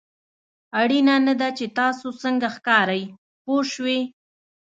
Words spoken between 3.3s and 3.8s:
پوه